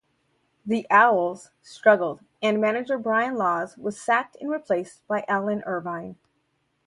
[0.65, 6.15] The "Owls" struggled, and manager Brian Laws was sacked and replaced by Alan Irvine.